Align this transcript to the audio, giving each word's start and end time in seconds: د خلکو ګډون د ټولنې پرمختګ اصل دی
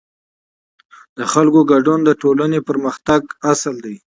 د 1.17 1.19
خلکو 1.33 1.59
ګډون 1.71 1.99
د 2.03 2.09
ټولنې 2.21 2.59
پرمختګ 2.69 3.21
اصل 3.51 3.75
دی 3.85 3.95